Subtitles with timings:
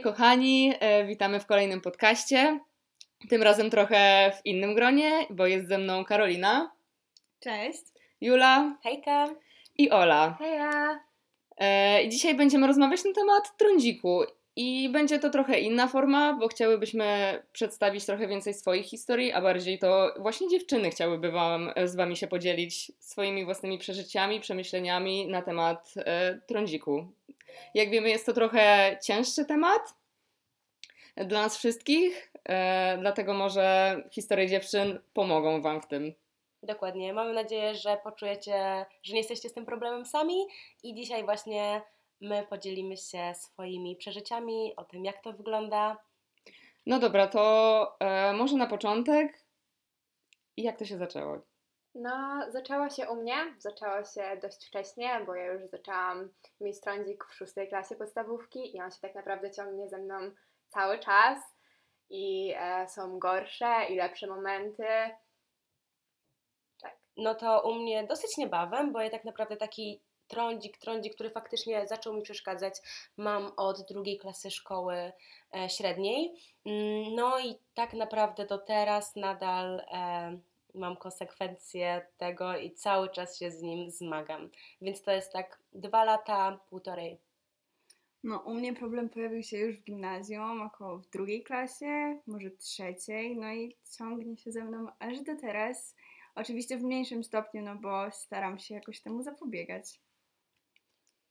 [0.00, 2.60] Kochani, e, witamy w kolejnym podcaście.
[3.28, 6.70] Tym razem trochę w innym gronie, bo jest ze mną Karolina,
[7.40, 7.82] Cześć.
[8.20, 9.28] Jula Hejka.
[9.78, 10.36] i Ola.
[10.38, 11.00] Heja.
[11.56, 14.22] E, I dzisiaj będziemy rozmawiać na temat trądziku.
[14.60, 19.78] I będzie to trochę inna forma, bo chciałybyśmy przedstawić trochę więcej swoich historii, a bardziej
[19.78, 25.94] to właśnie dziewczyny chciałyby wam, z Wami się podzielić swoimi własnymi przeżyciami, przemyśleniami na temat
[25.96, 27.06] e, trądziku.
[27.74, 29.94] Jak wiemy, jest to trochę cięższy temat
[31.16, 36.14] dla nas wszystkich, e, dlatego może historie dziewczyn pomogą Wam w tym.
[36.62, 37.12] Dokładnie.
[37.12, 40.46] Mamy nadzieję, że poczujecie, że nie jesteście z tym problemem sami
[40.82, 41.82] i dzisiaj właśnie
[42.20, 45.96] my podzielimy się swoimi przeżyciami o tym, jak to wygląda.
[46.86, 49.38] No dobra, to e, może na początek,
[50.56, 51.38] jak to się zaczęło?
[51.94, 53.36] No, zaczęło się u mnie.
[53.58, 56.28] Zaczęło się dość wcześnie, bo ja już zaczęłam
[56.60, 60.14] mieć trądzik w szóstej klasie podstawówki i on się tak naprawdę ciągnie ze mną
[60.66, 61.38] cały czas.
[62.10, 64.86] I e, są gorsze i lepsze momenty.
[66.82, 66.96] Tak.
[67.16, 71.86] No to u mnie dosyć niebawem, bo ja tak naprawdę taki trądzik, trądzik, który faktycznie
[71.86, 72.74] zaczął mi przeszkadzać,
[73.16, 75.12] mam od drugiej klasy szkoły
[75.56, 76.34] e, średniej.
[76.66, 80.38] Mm, No i tak naprawdę do teraz nadal e,
[80.74, 84.50] mam konsekwencje tego i cały czas się z nim zmagam.
[84.80, 87.18] Więc to jest tak dwa lata, półtorej.
[88.24, 93.36] No, u mnie problem pojawił się już w gimnazjum, około w drugiej klasie, może trzeciej,
[93.36, 95.94] no i ciągnie się ze mną aż do teraz.
[96.34, 100.00] Oczywiście w mniejszym stopniu, no bo staram się jakoś temu zapobiegać.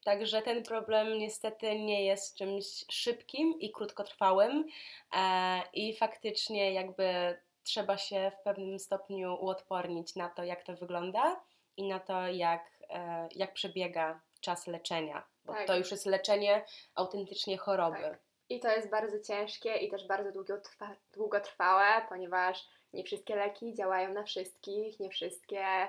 [0.08, 4.66] Także ten problem niestety nie jest czymś szybkim i krótkotrwałym
[5.14, 11.42] e, i faktycznie jakby trzeba się w pewnym stopniu uodpornić na to, jak to wygląda
[11.78, 15.68] i na to, jak, e, jak przebiega czas leczenia, bo Tak.
[15.68, 18.02] to już jest leczenie autentycznie choroby.
[18.02, 18.20] Tak.
[18.50, 24.14] I to jest bardzo ciężkie i też bardzo długotrwa- długotrwałe, ponieważ nie wszystkie leki działają
[24.14, 25.88] na wszystkich, nie wszystkie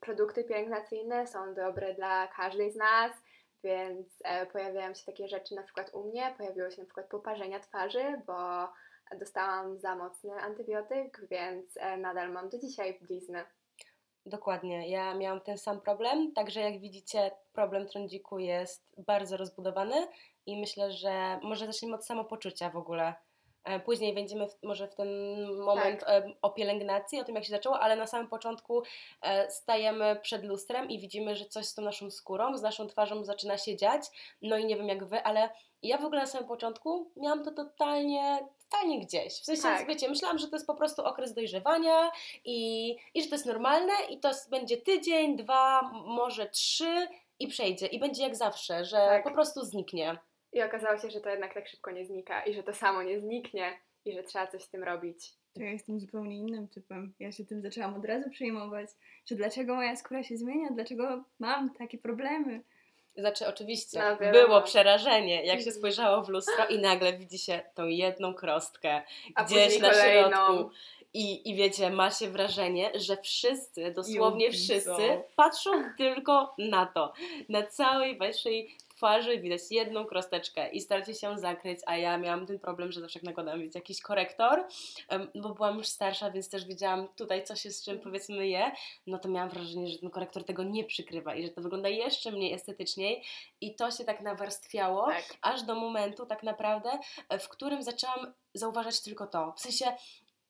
[0.00, 3.12] produkty pielęgnacyjne są dobre dla każdej z nas,
[3.64, 7.60] więc e, pojawiają się takie rzeczy na przykład u mnie, pojawiło się na przykład poparzenia
[7.60, 8.68] twarzy, bo
[9.18, 13.44] dostałam za mocny antybiotyk, więc e, nadal mam do dzisiaj blizny.
[14.26, 20.06] Dokładnie, ja miałam ten sam problem, także jak widzicie, problem trądziku jest bardzo rozbudowany
[20.46, 23.14] i myślę, że może zaczniemy od samopoczucia w ogóle.
[23.64, 25.08] E, Później będziemy w, może w ten
[25.56, 28.82] moment e, o pielęgnacji, o tym jak się zaczęło, ale na samym początku
[29.22, 33.24] e, stajemy przed lustrem i widzimy, że coś z tą naszą skórą, z naszą twarzą
[33.24, 34.02] zaczyna się dziać.
[34.42, 35.50] No i nie wiem jak wy, ale
[35.82, 38.38] ja w ogóle na samym początku miałam to totalnie,
[38.70, 39.32] totalnie gdzieś.
[39.40, 39.86] W sensie, Tak.
[39.86, 42.10] wiecie, myślałam, że to jest po prostu okres dojrzewania
[42.44, 47.08] i, i że to jest normalne i to będzie tydzień, dwa, może trzy
[47.38, 49.24] i przejdzie i będzie jak zawsze, że Tak.
[49.24, 50.18] po prostu zniknie.
[50.52, 53.20] I okazało się, że to jednak tak szybko nie znika i że to samo nie
[53.20, 55.30] zniknie i że trzeba coś z tym robić.
[55.54, 57.14] To ja jestem zupełnie innym typem.
[57.20, 58.90] Ja się tym zaczęłam od razu przejmować,
[59.26, 62.62] że dlaczego moja skóra się zmienia, dlaczego mam takie problemy.
[63.16, 65.76] Znaczy, oczywiście, No, było przerażenie, jak się Mhm.
[65.76, 69.02] spojrzało w lustro i nagle widzi się tą jedną krostkę
[69.34, 70.28] A gdzieś na kolejną.
[70.28, 70.70] środku.
[71.14, 77.12] I, I wiecie, ma się wrażenie, że wszyscy, dosłownie wszyscy, patrzą tylko na to.
[77.48, 82.46] Na całej waszej twarzy widać jedną krosteczkę i staracie się ją zakryć, a ja miałam
[82.46, 84.64] ten problem, że zawsze jak nakładam wiecie, jakiś korektor,
[85.34, 88.72] bo byłam już starsza, więc też wiedziałam tutaj, co się z czym powiedzmy je,
[89.06, 92.30] no to miałam wrażenie, że ten korektor tego nie przykrywa i że to wygląda jeszcze
[92.32, 93.20] mniej estetycznie
[93.60, 95.24] i to się tak nawarstwiało, Tak.
[95.42, 96.98] aż do momentu tak naprawdę,
[97.28, 99.52] e, w którym zaczęłam zauważać tylko to.
[99.56, 99.96] W sensie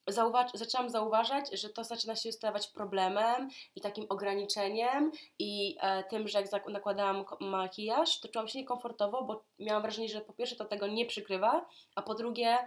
[0.06, 6.28] zauważ, zaczęłam zauważać, że to zaczyna się stawać problemem i takim ograniczeniem i e, tym,
[6.28, 10.64] że jak nakładałam makijaż, to czułam się niekomfortowo, bo miałam wrażenie, że po pierwsze to
[10.64, 12.58] tego nie przykrywa, a po drugie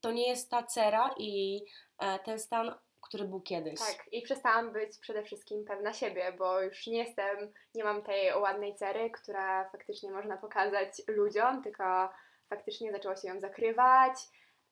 [0.00, 1.64] to nie jest ta cera i
[1.98, 3.78] e, ten stan, który był kiedyś.
[3.78, 8.34] Tak, i przestałam być przede wszystkim pewna siebie, bo już nie jestem, nie mam tej
[8.34, 12.10] ładnej cery, która faktycznie można pokazać ludziom, tylko
[12.50, 14.14] faktycznie zaczęło się ją zakrywać.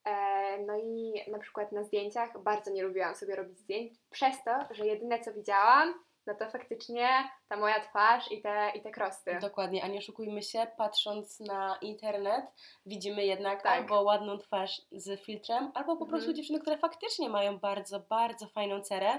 [0.04, 4.74] E, No i na przykład na zdjęciach bardzo nie lubiłam sobie robić zdjęć, przez to,
[4.74, 5.94] że jedyne co widziałam,
[6.26, 7.08] no to faktycznie
[7.48, 9.38] ta moja twarz i te, i te krosty.
[9.40, 12.44] Dokładnie, a nie oszukujmy się, patrząc na internet,
[12.86, 13.72] widzimy jednak Tak.
[13.72, 16.36] albo ładną twarz z filtrem, albo po prostu Mhm.
[16.36, 19.18] dziewczyny, które faktycznie mają bardzo, bardzo fajną cerę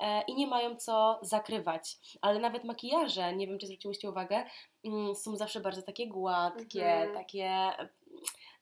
[0.00, 1.96] e, i nie mają co zakrywać.
[2.22, 4.44] Ale nawet makijaże, nie wiem czy zwróciłyście uwagę,
[4.84, 7.14] mm, są zawsze bardzo takie gładkie, Mhm.
[7.14, 7.50] takie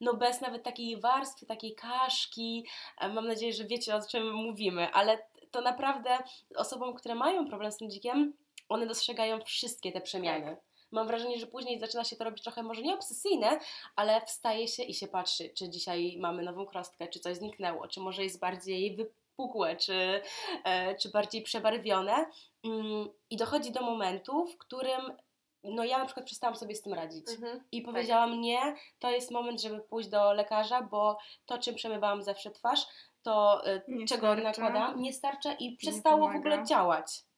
[0.01, 2.67] no bez nawet takiej warstwy, takiej kaszki.
[3.01, 5.19] E, Mam nadzieję, że wiecie o czym mówimy, ale
[5.51, 6.19] to naprawdę
[6.57, 8.33] osobom, które mają problem z tym dzikiem,
[8.69, 10.57] one dostrzegają wszystkie te przemiany.
[10.91, 13.59] mam wrażenie, że później zaczyna się to robić trochę może nie obsesyjne,
[13.97, 18.01] ale wstaje się i się patrzy, czy dzisiaj mamy nową krostkę, czy coś zniknęło, czy
[18.01, 20.23] może jest bardziej wypukłe, czy,
[20.65, 22.27] e, czy bardziej przebarwione.
[22.65, 25.13] Mm, I dochodzi do momentu, w którym
[25.65, 27.29] no ja na przykład przestałam sobie z tym radzić.
[27.31, 27.65] Mhm.
[27.73, 32.51] I powiedziałam nie, to jest moment, żeby pójść do lekarza, bo to, czym przemywałam zawsze
[32.51, 32.87] twarz,
[33.23, 34.63] to y, Nie czego starcza.
[34.63, 37.29] nakładam, nie starcza i przestało w ogóle działać.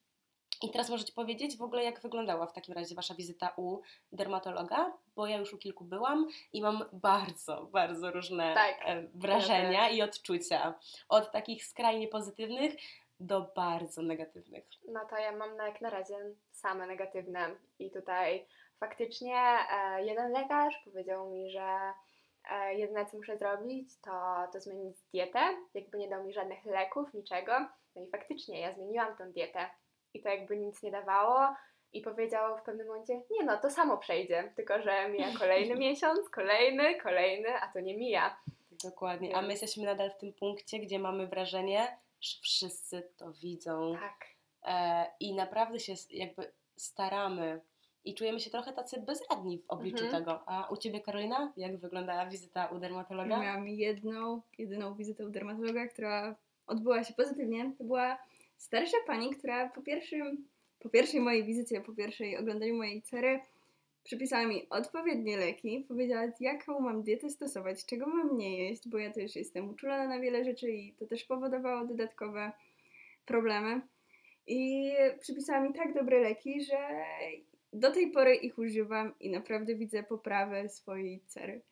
[0.62, 3.78] I teraz możecie powiedzieć w ogóle, jak wyglądała w takim razie Wasza wizyta u
[4.12, 9.88] dermatologa, bo ja już u kilku byłam i mam bardzo, bardzo różne Tak, e, wrażenia
[9.88, 9.96] też.
[9.96, 10.74] i odczucia.
[11.08, 12.74] Od takich skrajnie pozytywnych
[13.20, 14.64] do bardzo negatywnych.
[14.88, 16.16] No to ja mam na, jak na razie
[16.52, 17.56] same negatywne.
[17.78, 18.46] I tutaj
[18.80, 19.36] faktycznie
[19.72, 21.92] e, jeden lekarz powiedział mi, że
[22.50, 24.10] e, jedyne co muszę zrobić to,
[24.52, 25.40] to zmienić dietę.
[25.74, 27.52] Jakby nie dał mi żadnych leków, niczego.
[27.96, 29.70] No i faktycznie ja zmieniłam tą dietę.
[30.14, 31.54] I to jakby nic nie dawało.
[31.92, 36.28] I powiedział w pewnym momencie, nie no, to samo przejdzie, tylko że mija kolejny miesiąc,
[36.28, 38.36] kolejny, kolejny, a to nie mija.
[38.84, 39.36] Dokładnie.
[39.36, 43.94] A my jesteśmy nadal w tym punkcie, gdzie mamy wrażenie, że wszyscy to widzą.
[44.00, 44.26] Tak.
[44.62, 47.60] E, I naprawdę się jakby staramy
[48.04, 50.22] i czujemy się trochę tacy bezradni w obliczu Mhm.
[50.24, 50.48] tego.
[50.48, 53.40] A u Ciebie, Karolina, jak wyglądała wizyta u dermatologa?
[53.40, 56.36] Miałam jedną, jedyną wizytę u dermatologa, która
[56.66, 57.72] odbyła się pozytywnie.
[57.78, 58.18] To była
[58.56, 63.40] starsza pani, która po pierwszym, po pierwszej mojej wizycie, po pierwszej oglądaniu mojej cery
[64.10, 69.12] przypisała mi odpowiednie leki, powiedziała jaką mam dietę stosować, czego mam nie jeść, bo ja
[69.12, 72.52] też jestem uczulona na wiele rzeczy i to też powodowało dodatkowe
[73.26, 73.80] problemy.
[74.46, 77.04] I przypisała mi tak dobre leki, że
[77.72, 81.62] do tej pory ich używam i naprawdę widzę poprawę swojej cery.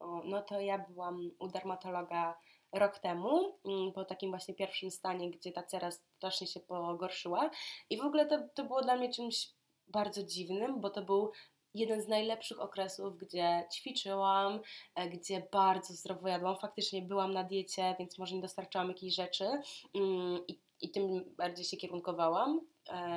[0.00, 2.38] O, no to ja byłam u dermatologa
[2.72, 7.50] rok temu, mm, po takim właśnie pierwszym stanie, gdzie ta cera strasznie się pogorszyła.
[7.90, 9.48] I w ogóle to, to było dla mnie czymś
[9.88, 11.32] bardzo dziwnym, bo to był
[11.74, 14.60] jeden z najlepszych okresów, gdzie ćwiczyłam,
[14.94, 16.56] e, gdzie bardzo zdrowo jadłam.
[16.56, 19.44] Faktycznie byłam na diecie, więc może nie dostarczałam jakichś rzeczy
[19.94, 22.60] mm, i, i tym bardziej się kierunkowałam,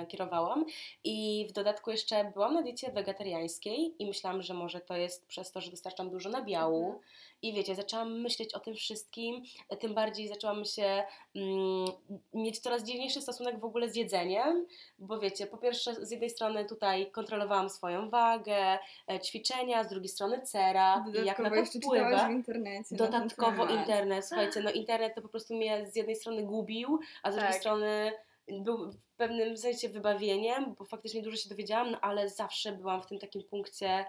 [0.08, 0.66] kierowałam.
[1.04, 5.52] I w dodatku jeszcze byłam na diecie wegetariańskiej i myślałam, że może to jest przez
[5.52, 6.86] to, że dostarczam dużo nabiału.
[6.86, 7.04] Mhm.
[7.42, 11.04] I wiecie, zaczęłam myśleć o tym wszystkim, e, tym bardziej zaczęłam się
[11.36, 11.88] mm,
[12.34, 14.66] mieć coraz dziwniejszy stosunek w ogóle z jedzeniem,
[15.00, 18.78] bo wiecie, po pierwsze z jednej strony tutaj kontrolowałam swoją wagę,
[19.12, 22.28] e, ćwiczenia, z drugiej strony cera i jak na Dodatkowo to wpływa.
[22.28, 22.90] w internecie.
[22.90, 27.32] ten Dodatkowo internet, słuchajcie, no internet to po prostu mnie z jednej strony gubił, a
[27.32, 27.60] z drugiej Tak.
[27.60, 28.12] strony
[28.48, 33.06] był w pewnym sensie wybawieniem, bo faktycznie dużo się dowiedziałam, no ale zawsze byłam w
[33.06, 34.06] tym takim punkcie,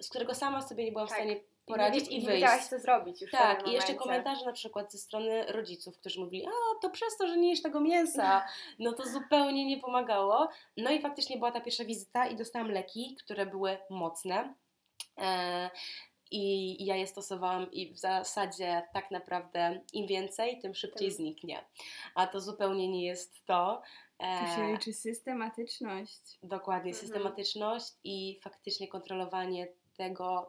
[0.00, 1.16] z którego sama sobie nie byłam Tak.
[1.16, 2.42] w stanie I poradzić nie, i nie wyjść.
[2.42, 6.46] wiedziałaś co zrobić już Tak, i jeszcze komentarze na przykład ze strony rodziców, którzy mówili,
[6.46, 8.44] a to przez to, że nie jesz tego mięsa,
[8.78, 10.48] no to zupełnie nie pomagało.
[10.76, 14.54] No i faktycznie była ta pierwsza wizyta i dostałam leki, które były mocne.
[16.32, 21.16] E, I ja je stosowałam i w zasadzie tak naprawdę im więcej, tym szybciej Tym-
[21.16, 21.64] zniknie.
[22.14, 23.82] A to zupełnie nie jest to.
[24.18, 26.38] E, Tu się liczy systematyczność.
[26.42, 27.06] Dokładnie, Mhm.
[27.06, 30.48] systematyczność i faktycznie kontrolowanie tego,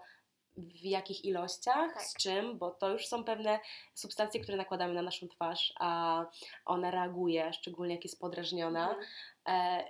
[0.58, 2.04] w jakich ilościach, Tak.
[2.04, 3.60] z czym, bo to już są pewne
[3.94, 6.26] substancje, które nakładamy na naszą twarz, a
[6.66, 8.90] ona reaguje, szczególnie jak jest podrażniona.
[8.90, 9.08] Mhm.
[9.48, 9.84] E,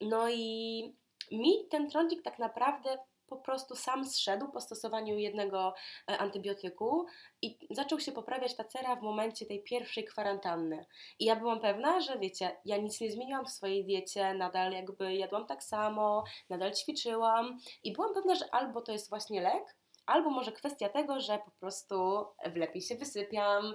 [0.00, 0.82] no i
[1.30, 2.98] mi ten trądzik tak naprawdę
[3.36, 5.74] po prostu sam zszedł po stosowaniu jednego
[6.10, 7.06] e, antybiotyku
[7.42, 10.86] i zaczął się poprawiać ta cera w momencie tej pierwszej kwarantanny.
[11.18, 15.14] I ja byłam pewna, że wiecie, ja nic nie zmieniłam w swojej diecie, nadal jakby
[15.14, 19.76] jadłam tak samo, nadal ćwiczyłam i byłam pewna, że albo to jest właśnie lek,
[20.06, 23.74] albo może kwestia tego, że po prostu lepiej się wysypiam,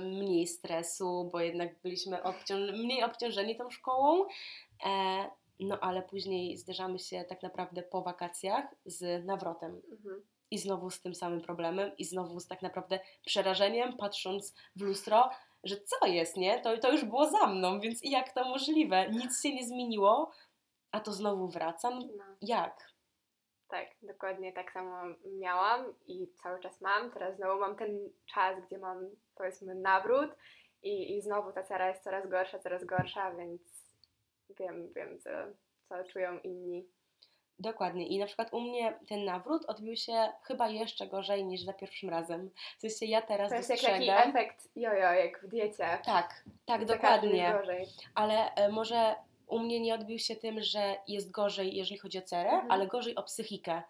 [0.00, 2.18] mniej stresu, bo jednak byliśmy
[2.72, 4.24] mniej obciążeni tą szkołą.
[4.86, 5.30] E,
[5.66, 10.22] no ale później zderzamy się tak naprawdę po wakacjach z nawrotem Mhm.
[10.50, 15.30] i znowu z tym samym problemem i znowu z tak naprawdę przerażeniem, patrząc w lustro,
[15.64, 16.60] że co jest, nie?
[16.60, 19.10] To, to już było za mną, więc jak to możliwe?
[19.10, 20.30] Nic się nie zmieniło,
[20.90, 21.98] a to znowu wracam.
[22.16, 22.24] No.
[22.42, 22.88] Jak?
[23.68, 25.02] Tak, dokładnie tak samo
[25.38, 27.10] miałam i cały czas mam.
[27.10, 30.30] Teraz znowu mam ten czas, gdzie mam powiedzmy nawrót
[30.82, 33.60] i, i znowu ta cera jest coraz gorsza, coraz gorsza, więc
[34.58, 35.30] wiem, wiem co,
[35.88, 36.84] co czują inni.
[37.60, 38.06] Dokładnie.
[38.06, 42.10] I na przykład u mnie ten nawrót odbił się chyba jeszcze gorzej niż za pierwszym
[42.10, 42.50] razem.
[42.78, 45.76] W sensie ja teraz To jest jak taki efekt jojo, jak w diecie.
[45.78, 47.54] Tak, tak, każdym dokładnie.
[47.58, 47.86] gorzej.
[48.14, 49.14] ale e, może
[49.46, 52.70] u mnie nie odbił się tym, że jest gorzej, jeżeli chodzi o cerę, Mhm.
[52.70, 53.82] ale gorzej o psychikę.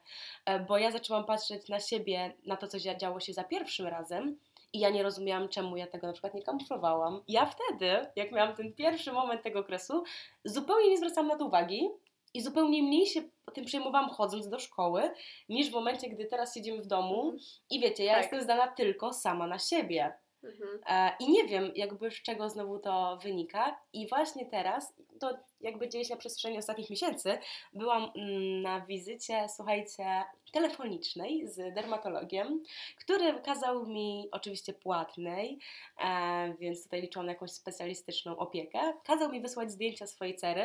[0.45, 3.87] E, Bo ja zaczęłam patrzeć na siebie, na to, co dzia- działo się za pierwszym
[3.87, 4.39] razem.
[4.73, 7.23] I ja nie rozumiałam, czemu ja tego na przykład nie kamuflowałam.
[7.29, 10.03] Ja wtedy, jak miałam ten pierwszy moment tego okresu,
[10.45, 11.89] zupełnie nie zwracałam na to uwagi.
[12.35, 13.21] I zupełnie mniej się
[13.55, 15.11] tym przejmowałam chodząc do szkoły,
[15.49, 17.39] niż w momencie, gdy teraz siedzimy w domu Mhm.
[17.71, 18.23] i wiecie, ja Tak.
[18.23, 20.13] jestem zdana tylko sama na siebie.
[20.45, 20.81] Mhm.
[20.87, 23.81] E, I nie wiem, jakby z czego znowu to wynika.
[23.93, 27.39] I właśnie teraz, to jakby dzieje się na przestrzeni ostatnich miesięcy,
[27.73, 32.63] byłam mm, na wizycie, słuchajcie, telefonicznej z dermatologiem,
[33.01, 35.59] który kazał mi, oczywiście płatnej,
[36.05, 40.63] e, więc tutaj liczyłam na jakąś specjalistyczną opiekę, kazał mi wysłać zdjęcia swojej cery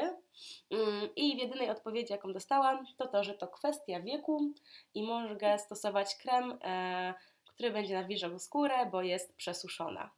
[0.72, 4.54] mm, i w jedynej odpowiedzi, jaką dostałam, to to, że to kwestia wieku
[4.94, 7.14] i mogę stosować krem e,
[7.54, 10.10] który będzie nawilżał skórę, bo jest przesuszona.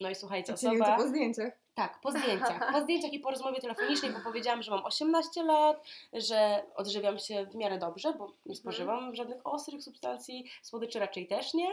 [0.00, 0.96] No i słuchajcie, Czyli osoba...
[0.96, 1.52] to po zdjęciach.
[1.74, 2.72] Tak, po zdjęciach.
[2.72, 7.46] Po zdjęciach i po rozmowie telefonicznej, bo powiedziałam, że mam 18 lat, że odżywiam się
[7.46, 11.70] w miarę dobrze, bo nie spożywam żadnych ostrych substancji, słodyczy raczej też nie.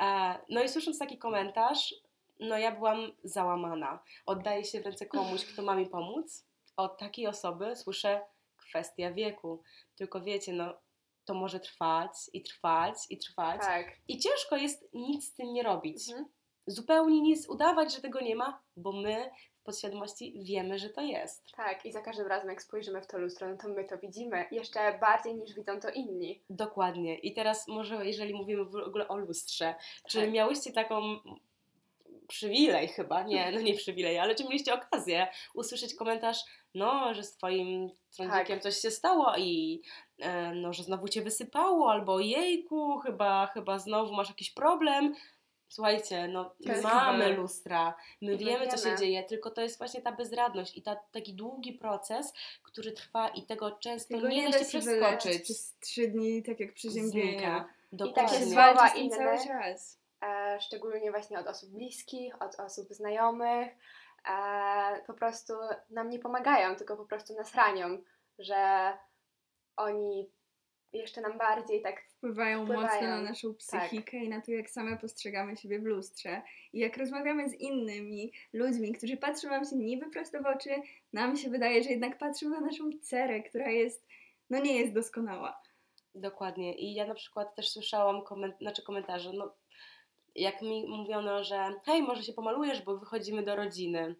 [0.00, 1.94] E, No i słysząc taki komentarz,
[2.40, 3.98] no ja byłam załamana.
[4.26, 6.44] Oddaję się w ręce komuś, kto ma mi pomóc.
[6.76, 8.20] Od takiej osoby słyszę
[8.56, 9.62] kwestia wieku.
[9.96, 10.74] Tylko wiecie, no
[11.24, 13.60] to może trwać i trwać i trwać.
[13.60, 13.86] Tak.
[14.08, 16.08] I ciężko jest nic z tym nie robić.
[16.08, 16.28] Mhm.
[16.66, 21.52] Zupełnie nic udawać, że tego nie ma, bo my w podświadomości wiemy, że to jest.
[21.56, 24.44] Tak, i za każdym razem, jak spojrzymy w to lustro, no to my to widzimy
[24.50, 26.42] jeszcze bardziej niż widzą to inni.
[26.50, 27.18] Dokładnie.
[27.18, 29.74] I teraz może, jeżeli mówimy w ogóle o lustrze,
[30.08, 30.32] czy Tak.
[30.32, 31.02] miałyście taką
[32.28, 36.38] przywilej chyba, nie, no nie przywilej, ale czy mieliście okazję usłyszeć komentarz,
[36.74, 38.62] no, że z twoim trądzikiem Tak.
[38.62, 39.82] coś się stało i
[40.54, 45.14] no, że znowu cię wysypało, albo jejku, chyba, chyba znowu masz jakiś problem.
[45.68, 46.82] Słuchajcie, no my Tak.
[46.82, 50.82] mamy lustra, my My wiemy, co się dzieje, tylko to jest właśnie ta bezradność i
[50.82, 55.42] ta, taki długi proces, który trwa i tego często Tego nie, nie da się przeskoczyć.
[55.42, 57.58] przez trzy dni, tak jak przeziębienia.
[57.60, 58.46] Takie Dokładnie.
[58.46, 59.16] słowa Walczyć z tym inne.
[59.38, 59.98] cały czas.
[60.22, 63.68] e, szczególnie właśnie od osób bliskich, od osób znajomych,
[64.30, 65.52] e, po prostu
[65.90, 67.98] nam nie pomagają, tylko po prostu nas ranią,
[68.38, 68.92] że
[69.76, 70.28] oni
[70.92, 72.86] jeszcze nam bardziej tak Wpływają, Wpływają.
[72.88, 76.42] mocno na naszą psychikę i na to, jak same postrzegamy siebie w lustrze.
[76.72, 80.70] I jak rozmawiamy z innymi ludźmi, którzy patrzą nam się niby prosto w oczy,
[81.12, 84.06] nam się wydaje, że jednak patrzą na naszą cerę, która jest,
[84.50, 85.60] no nie jest doskonała.
[86.14, 86.74] Dokładnie.
[86.74, 89.54] I ja na przykład też słyszałam koment- znaczy komentarze, no
[90.34, 94.14] jak mi mówiono, że hej, może się pomalujesz, bo wychodzimy do rodziny.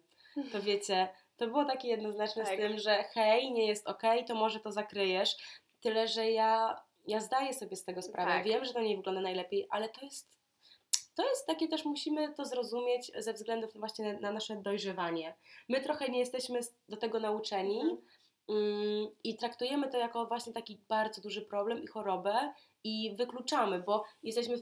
[0.51, 2.53] To wiecie, to było takie jednoznaczne Tak.
[2.53, 5.35] z tym, że hej, nie jest okej, to może to zakryjesz.
[5.81, 8.31] Tyle, że ja, ja zdaję sobie z tego sprawę.
[8.31, 8.43] Tak.
[8.43, 10.33] Wiem, że to nie wygląda najlepiej, ale to jest
[11.15, 15.35] to jest takie też, musimy to zrozumieć ze względu właśnie na, na nasze dojrzewanie.
[15.69, 16.59] My trochę nie jesteśmy
[16.89, 17.97] do tego nauczeni Mhm.
[18.49, 24.05] mm, i traktujemy to jako właśnie taki bardzo duży problem i chorobę i wykluczamy, bo
[24.23, 24.55] jesteśmy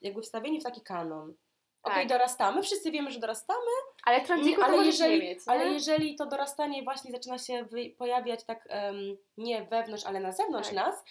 [0.00, 1.34] jakby wstawieni w taki kanon.
[1.82, 2.08] Okej, Tak.
[2.08, 3.70] dorastamy, wszyscy wiemy, że dorastamy,
[4.04, 5.52] Ale trądziku ale to możesz jeżeli, nie mieć, nie?
[5.52, 7.66] ale jeżeli to dorastanie właśnie zaczyna się
[7.98, 10.76] pojawiać tak em, nie wewnątrz, ale na zewnątrz Tak.
[10.76, 11.04] nas,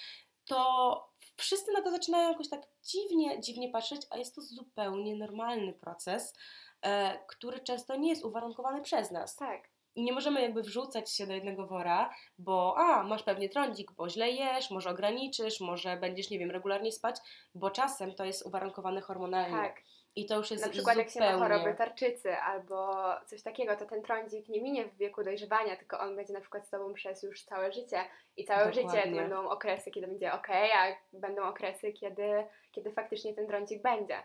[0.46, 5.74] to wszyscy na to zaczynają jakoś tak dziwnie, dziwnie patrzeć, a jest to zupełnie normalny
[5.74, 6.34] proces,
[6.82, 9.36] e, który często nie jest uwarunkowany przez nas.
[9.36, 13.92] Tak, I nie możemy jakby wrzucać się do jednego wora, bo a, masz pewnie trądzik,
[13.92, 17.16] bo źle jesz, może ograniczysz, może będziesz, nie wiem, regularnie spać,
[17.56, 19.58] bo czasem to jest uwarunkowane hormonalnie.
[19.58, 19.82] tak.
[20.16, 21.56] I to już jest Na przykład jak się ma zupełnie...
[21.56, 26.16] choroby tarczycy albo coś takiego, to ten trądzik nie minie w wieku dojrzewania, tylko on
[26.16, 28.04] będzie na przykład z Tobą przez już całe życie.
[28.38, 29.22] I całe życie to Dokładnie.
[29.22, 34.24] będą okresy, kiedy będzie ok, a będą okresy, kiedy, kiedy faktycznie ten trądzik będzie.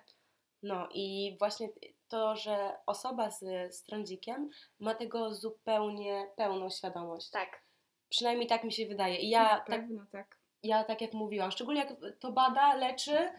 [0.62, 1.68] No i właśnie
[2.08, 3.40] to, że osoba z,
[3.74, 4.50] z trądzikiem
[4.80, 7.30] ma tego zupełnie pełną świadomość.
[7.30, 7.64] Tak,
[8.14, 9.16] Przynajmniej tak mi się wydaje.
[9.16, 10.36] I ja na tak, pewno tak.
[10.62, 13.30] ja tak jak mówiłam, szczególnie jak to bada, leczy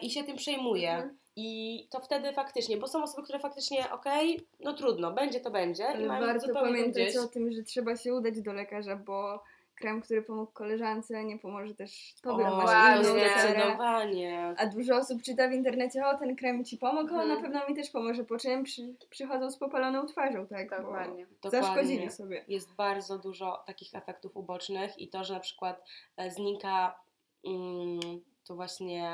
[0.00, 0.90] i się tym przejmuje.
[0.92, 1.18] Mhm.
[1.36, 5.82] I to wtedy faktycznie, bo są osoby, które faktycznie, okej, no trudno, będzie to będzie.
[5.82, 7.16] I Ale mają warto pamiętać gdzieś.
[7.16, 9.42] o tym, że trzeba się udać do lekarza, bo
[9.74, 14.54] krem, który pomógł koleżance, nie pomoże też tobie, O, masz zdecydowanie.
[14.58, 17.28] A dużo osób czyta w internecie, o ten krem ci pomógł, Mhm.
[17.28, 20.70] na pewno mi też pomoże, po czym przy, przychodzą z popaloną twarzą, tak?
[20.70, 21.26] Dokładnie.
[21.42, 21.60] Dokładnie.
[21.62, 22.44] Zaszkodzili sobie.
[22.48, 25.84] jest bardzo dużo takich efektów ubocznych i to, że na przykład
[26.16, 27.00] e, znika
[27.46, 28.00] mm,
[28.46, 29.10] to właśnie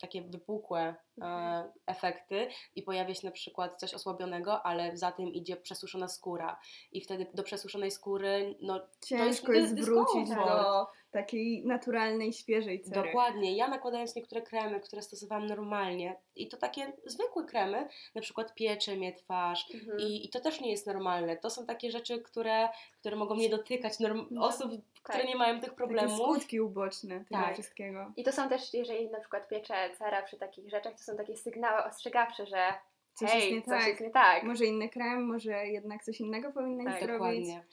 [0.00, 1.70] takie wypukłe Mhm.
[1.86, 6.60] efekty i pojawia się na przykład coś osłabionego, ale za tym idzie przesuszona skóra
[6.92, 10.62] i wtedy do przesuszonej skóry, no Ciężko dys- jest wrócić dyskomfort.
[10.62, 13.02] do takiej naturalnej, świeżej cery.
[13.06, 13.56] Dokładnie.
[13.56, 18.96] Ja nakładając niektóre kremy, które stosowałam normalnie i to takie zwykłe kremy, na przykład piecze
[18.96, 19.98] mnie twarz Mhm.
[20.00, 21.36] i, i to też nie jest normalne.
[21.36, 22.68] To są takie rzeczy, które,
[23.00, 25.28] które mogą nie dotykać norm- No, osób, które tak.
[25.28, 26.18] nie mają tych Takie problemów.
[26.18, 27.52] skutki uboczne tego Tak.
[27.54, 28.12] wszystkiego.
[28.16, 31.36] I to są też, jeżeli na przykład piecze cera przy takich rzeczach, to są takie
[31.36, 32.74] sygnały ostrzegawcze, że
[33.14, 33.88] Coś hej, jest nie coś tak.
[33.88, 34.42] jest nie tak.
[34.42, 37.12] Może inny krem, może jednak coś innego powinnaś Tak, zrobić.
[37.18, 37.64] Dokładnie.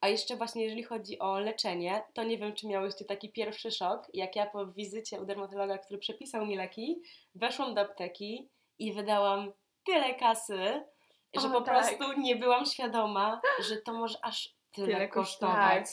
[0.00, 4.06] A jeszcze właśnie jeżeli chodzi o leczenie, to nie wiem, czy miałyście taki pierwszy szok,
[4.14, 7.02] jak ja po wizycie u dermatologa, który przepisał mi leki,
[7.34, 9.52] weszłam do apteki i wydałam
[9.84, 10.82] tyle kasy,
[11.40, 11.74] że O, po tak.
[11.78, 15.56] prostu nie byłam świadoma, że to może aż tyle, Tyle kosztować.
[15.56, 15.86] kosztować.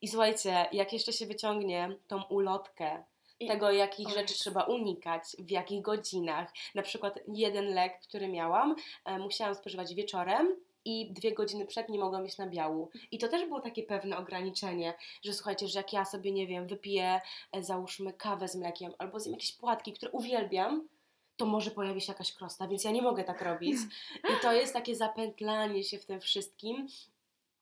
[0.00, 3.04] I słuchajcie, jak jeszcze się wyciągnie tą ulotkę,
[3.44, 6.52] I- tego jakich rzeczy trzeba unikać, w jakich godzinach.
[6.74, 11.98] Na przykład jeden lek, który miałam, e, musiałam spożywać wieczorem i dwie godziny przed nie
[11.98, 12.90] mogłam mieć nabiału.
[13.10, 14.94] I to też było takie pewne ograniczenie,
[15.24, 17.20] że słuchajcie, że jak ja sobie, nie wiem, wypiję,
[17.52, 20.88] e, załóżmy kawę z mlekiem albo zjem jakieś płatki, które uwielbiam,
[21.36, 23.76] to może pojawi się jakaś krosta, więc ja nie mogę tak robić.
[24.24, 26.86] I to jest takie zapętlanie się w tym wszystkim,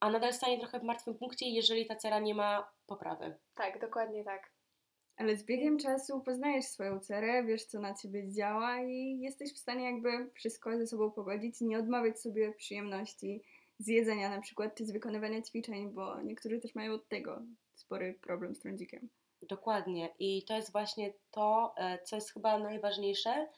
[0.00, 3.36] a nadal stanie trochę w martwym punkcie, jeżeli ta cera nie ma poprawy.
[3.54, 4.50] Tak, dokładnie tak.
[5.20, 9.58] Ale z biegiem czasu poznajesz swoją cerę, wiesz co na ciebie działa i jesteś w
[9.58, 13.42] stanie jakby wszystko ze sobą pogodzić nie odmawiać sobie przyjemności
[13.78, 17.42] z jedzenia na przykład, czy z wykonywania ćwiczeń, bo niektórzy też mają od tego
[17.74, 19.08] spory problem z trądzikiem.
[19.42, 20.08] Dokładnie.
[20.18, 23.48] I to jest właśnie to, e, co jest chyba najważniejsze,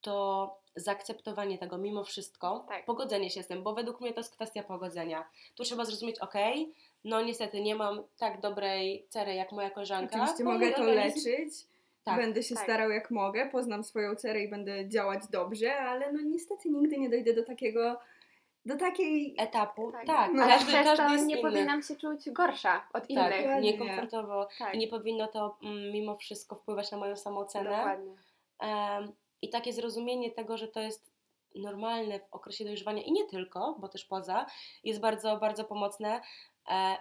[0.00, 2.84] to zaakceptowanie tego mimo wszystko, Tak.
[2.84, 5.24] pogodzenie się z tym, bo według mnie to jest kwestia pogodzenia.
[5.54, 6.34] Tu trzeba zrozumieć, ok,
[7.04, 10.16] no niestety nie mam tak dobrej cery jak moja koleżanka.
[10.16, 10.94] Oczywiście mogę to organizm-
[11.26, 11.54] leczyć,
[12.04, 12.64] Tak, będę się tak.
[12.64, 17.10] starał jak mogę, poznam swoją cerę i będę działać dobrze, ale no niestety nigdy nie
[17.10, 18.00] dojdę do takiego,
[18.66, 20.06] do takiej Etapu, Tak.
[20.06, 20.30] tak.
[20.34, 21.50] No, Ale Każdy, przez każdy to jest nie inny.
[21.50, 23.44] powinnam się czuć gorsza od innych.
[23.44, 27.70] Tak, niekomfortowo Tak, i nie powinno to mm, mimo wszystko wpływać na moją samoocenę.
[27.70, 28.12] dokładnie.
[28.60, 29.12] Em,
[29.44, 31.12] I takie zrozumienie tego, że to jest
[31.54, 34.46] normalne w okresie dojrzewania i nie tylko, bo też poza,
[34.84, 36.20] jest bardzo, bardzo pomocne.
[36.70, 36.96] E,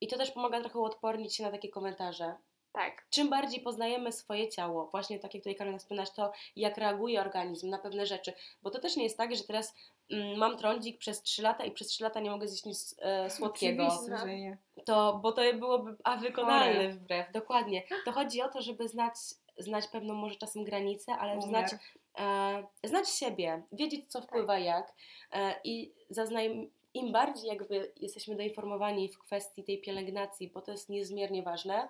[0.00, 2.34] I to też pomaga trochę uodpornić się na takie komentarze.
[2.72, 7.20] Tak, Czym bardziej poznajemy swoje ciało, właśnie tak jak tutaj Karolina wspominasz, to jak reaguje
[7.20, 8.32] organizm na pewne rzeczy,
[8.62, 9.74] bo to też nie jest tak, że teraz
[10.10, 13.30] mm, mam trądzik przez 3 lata i przez 3 lata nie mogę zjeść nic e,
[13.30, 14.58] słodkiego Oczywiście, że nie.
[14.84, 16.88] to, bo to byłoby a wykonalne Chore.
[16.88, 17.82] wbrew, dokładnie.
[18.04, 19.14] To chodzi o to, żeby znać,
[19.58, 21.48] znać pewną może czasem granicę, ale Umiar.
[21.48, 21.72] znać,
[22.18, 24.94] e, znać siebie, wiedzieć co wpływa jak
[25.32, 30.88] e, i zaznaj, im bardziej jakby jesteśmy doinformowani w kwestii tej pielęgnacji, bo to jest
[30.88, 31.88] niezmiernie ważne,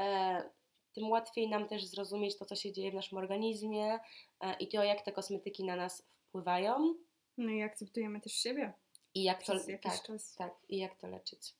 [0.00, 0.50] e,
[0.92, 3.98] tym łatwiej nam też zrozumieć to, co się dzieje w naszym organizmie
[4.40, 6.94] e, i to, jak te kosmetyki na nas wpływają
[7.38, 8.72] No i akceptujemy też siebie
[9.14, 10.34] i jak to, tak, czas.
[10.34, 11.54] tak, i jak to leczyć.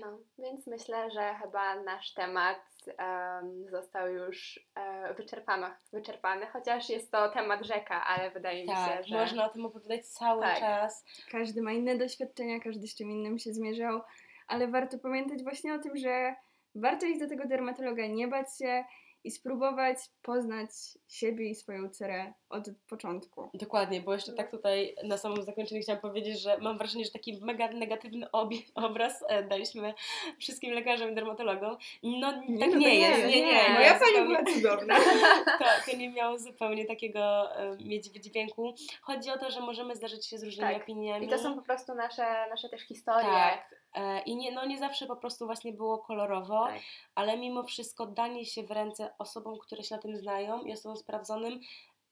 [0.00, 2.58] No, więc myślę, że chyba nasz temat
[2.98, 8.96] em, został już e, wyczerpany, wyczerpany, chociaż jest to temat rzeka, ale wydaje mi Tak,
[8.96, 9.18] się, że...
[9.18, 10.58] można o tym opowiadać cały Tak.
[10.58, 11.04] czas.
[11.30, 14.00] Każdy ma inne doświadczenia, każdy z czym innym się zmierzał,
[14.48, 16.34] ale warto pamiętać właśnie o tym, że
[16.74, 18.84] warto iść do tego dermatologa, nie bać się
[19.24, 20.68] i spróbować poznać
[21.08, 23.50] siebie i swoją cerę od początku.
[23.54, 27.40] Dokładnie, bo jeszcze tak tutaj na samym zakończeniu chciałam powiedzieć, że mam wrażenie, że taki
[27.44, 29.94] mega negatywny obie- obraz e, daliśmy
[30.38, 31.76] wszystkim lekarzom i dermatologom.
[32.02, 33.52] No tak no nie jest, nie, nie, nie.
[33.62, 33.74] nie.
[33.74, 34.94] Moja pani zupełnie- była cudowna.
[35.58, 38.74] to, to nie miało zupełnie takiego e, mieć wydźwięku.
[39.02, 40.82] Chodzi o to, że możemy zdarzyć się z różnymi Tak.
[40.82, 41.26] opiniami.
[41.26, 43.22] I to są po prostu nasze, nasze też historie.
[43.24, 43.81] Tak.
[43.94, 46.80] E, I nie, no nie zawsze po prostu właśnie było kolorowo, Tak.
[47.14, 50.96] ale mimo wszystko danie się w ręce osobom, które się na tym znają i osobom
[50.96, 51.60] sprawdzonym,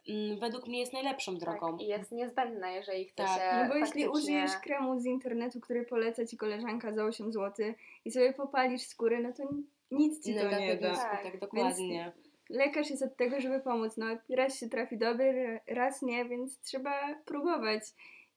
[0.08, 1.72] mm, według mnie jest najlepszą drogą.
[1.72, 3.38] Tak, i jest niezbędne, jeżeli chce Tak.
[3.40, 4.10] się No bo jeśli faktycznie...
[4.10, 7.66] użyjesz kremu z internetu, który poleca ci koleżanka za 8 zł
[8.04, 9.42] i sobie popalisz skórę, no to
[9.90, 10.94] nic ci to nie da.
[10.94, 11.18] Tak.
[11.18, 12.12] skutek, dokładnie.
[12.50, 13.96] Lekarz jest od tego, żeby pomóc.
[13.96, 17.82] No, raz się trafi dobry, raz nie, więc trzeba próbować.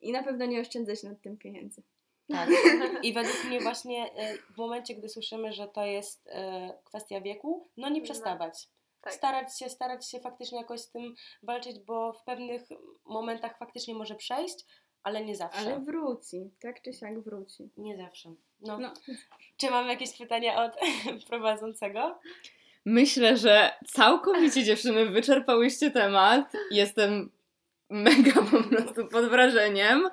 [0.01, 1.83] I na pewno nie oszczędzać nad tym pieniędzy.
[2.31, 2.49] Tak.
[3.03, 7.67] I według mnie właśnie e, w momencie, gdy słyszymy, że to jest e, kwestia wieku,
[7.77, 8.03] no nie No.
[8.05, 8.67] przestawać.
[9.01, 9.13] Tak.
[9.13, 12.61] Starać się, starać się faktycznie jakoś z tym walczyć, bo w pewnych
[13.05, 14.65] momentach faktycznie może przejść,
[15.03, 15.59] ale nie zawsze.
[15.59, 17.69] Ale wróci, tak czy siak wróci.
[17.77, 18.29] Nie zawsze.
[18.61, 18.77] No.
[18.77, 18.93] No,
[19.57, 20.71] Czy mamy jakieś pytania od
[21.29, 22.19] prowadzącego?
[22.85, 26.51] Myślę, że całkowicie dziewczyny wyczerpałyście temat.
[26.71, 27.31] Jestem
[27.89, 30.09] mega po prostu pod wrażeniem.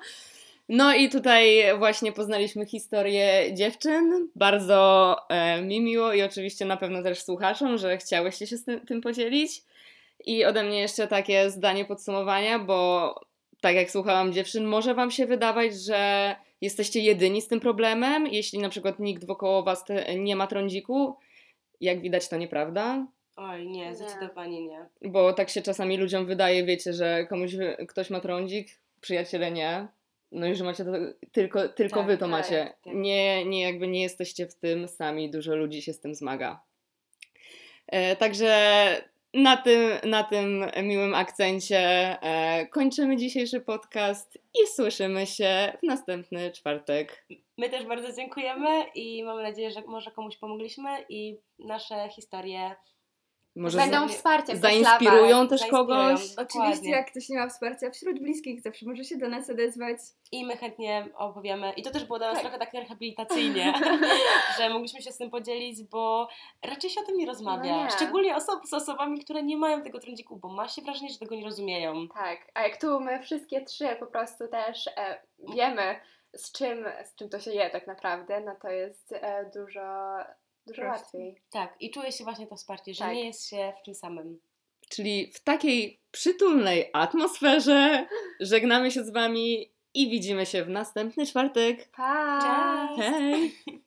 [0.73, 4.29] No i tutaj właśnie poznaliśmy historię dziewczyn.
[4.35, 8.85] Bardzo e, mi miło i oczywiście na pewno też słuchaczom, że chciałyście się z tym,
[8.85, 9.63] tym podzielić.
[10.25, 13.15] I ode mnie jeszcze takie zdanie podsumowania, bo
[13.61, 18.59] tak jak słuchałam dziewczyn, może Wam się wydawać, że jesteście jedyni z tym problemem, jeśli
[18.59, 21.17] na przykład nikt wokoło Was te, nie ma trądziku.
[21.81, 23.95] Jak widać, to nieprawda, Oj, nie, Nie.
[23.95, 24.85] zdecydowanie nie.
[25.01, 27.51] bo tak się czasami ludziom wydaje, wiecie, że komuś
[27.87, 28.67] ktoś ma trądzik,
[29.01, 29.87] przyjaciele nie.
[30.31, 30.91] No i że macie to
[31.31, 32.73] tylko, tylko Tak, wy to tak, macie.
[32.83, 32.93] tak.
[32.93, 36.61] Nie, nie, jakby nie jesteście w tym sami, dużo ludzi się z tym zmaga.
[37.87, 38.51] E, także
[39.33, 41.79] na tym, na tym miłym akcencie
[42.21, 47.25] e, kończymy dzisiejszy podcast i słyszymy się w następny czwartek.
[47.57, 52.75] My też bardzo dziękujemy i mamy nadzieję, że może komuś pomogliśmy i nasze historie
[53.55, 55.87] Może Będą za- wsparciem zainspirują też zainspirują.
[55.87, 56.21] kogoś.
[56.21, 56.91] Oczywiście, Dokładnie.
[56.91, 59.97] jak ktoś nie ma wsparcia wśród bliskich, zawsze może się do nas odezwać.
[60.31, 61.73] i my chętnie opowiemy.
[61.73, 62.43] I to też było dla nas Tak.
[62.43, 63.73] trochę tak rehabilitacyjnie,
[64.57, 66.27] że mogliśmy się z tym podzielić, bo
[66.65, 67.75] raczej się o tym nie rozmawia.
[67.77, 67.91] No nie.
[67.91, 71.35] Szczególnie oso- z osobami, które nie mają tego trądziku, bo ma się wrażenie, że tego
[71.35, 72.07] nie rozumieją.
[72.07, 75.21] Tak, a jak tu my wszystkie trzy po prostu też e,
[75.55, 75.95] wiemy,
[76.35, 79.81] z czym, z czym to się je tak naprawdę, no to jest e, dużo,
[80.75, 81.35] dużo łatwiej.
[81.51, 83.13] Tak, i czuje się właśnie to wsparcie, że Tak.
[83.13, 84.39] nie jest się w tym samym.
[84.89, 88.05] Czyli w takiej przytulnej atmosferze
[88.39, 91.89] żegnamy się z Wami i widzimy się w następny czwartek.
[91.95, 92.89] Pa!
[92.95, 93.09] Cześć!
[93.09, 93.55] Hej!